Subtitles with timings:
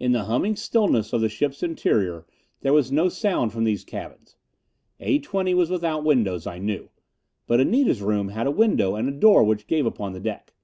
[0.00, 2.24] In the humming stillness of the ship's interior
[2.62, 4.34] there was no sound from these cabins.
[4.98, 6.88] A 20 was without windows, I knew.
[7.46, 10.54] But Anita's room had a window and a door which gave upon the deck.